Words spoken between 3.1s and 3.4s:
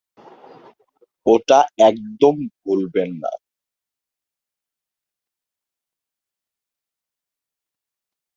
না।